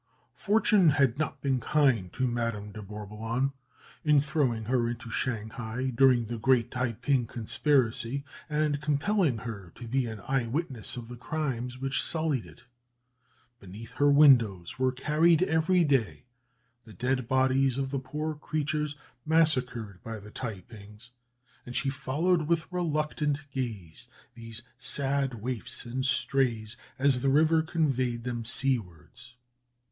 Fortune 0.33 0.89
had 0.89 1.19
not 1.19 1.43
been 1.43 1.59
kind 1.59 2.11
to 2.13 2.25
Madame 2.25 2.71
de 2.71 2.81
Bourboulon 2.81 3.53
in 4.03 4.19
throwing 4.19 4.63
her 4.65 4.89
into 4.89 5.11
Shanghai 5.11 5.91
during 5.93 6.25
the 6.25 6.39
great 6.39 6.71
Taïping 6.71 7.27
conspiracy, 7.29 8.23
and 8.49 8.81
compelling 8.81 9.37
her 9.37 9.71
to 9.75 9.87
be 9.87 10.07
an 10.07 10.19
eye 10.21 10.47
witness 10.47 10.97
of 10.97 11.07
the 11.07 11.15
crimes 11.17 11.77
which 11.77 12.01
sullied 12.03 12.47
it. 12.47 12.63
Beneath 13.59 13.93
her 13.93 14.09
windows 14.11 14.79
were 14.79 14.91
carried 14.91 15.43
every 15.43 15.83
day 15.83 16.25
the 16.83 16.93
dead 16.93 17.27
bodies 17.27 17.77
of 17.77 17.91
the 17.91 17.99
poor 17.99 18.33
creatures 18.33 18.95
massacred 19.23 20.01
by 20.01 20.19
the 20.19 20.31
Taïpings, 20.31 21.11
and 21.63 21.75
she 21.75 21.91
followed 21.91 22.47
with 22.47 22.65
reluctant 22.71 23.47
gaze 23.51 24.07
these 24.33 24.63
sad 24.79 25.35
"waifs 25.43 25.85
and 25.85 26.03
strays" 26.07 26.75
as 26.97 27.19
the 27.21 27.29
river 27.29 27.61
conveyed 27.61 28.23
them 28.23 28.43
seawards. 28.43 29.35